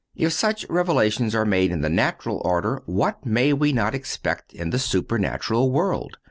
If 0.15 0.33
such 0.33 0.65
revelations 0.67 1.35
are 1.35 1.45
made 1.45 1.69
in 1.71 1.81
the 1.81 1.87
natural 1.89 2.41
order, 2.43 2.81
what 2.87 3.23
may 3.23 3.53
we 3.53 3.71
not 3.71 3.93
expect 3.93 4.51
in 4.51 4.71
the 4.71 4.79
supernatural 4.79 5.69
world? 5.69 6.17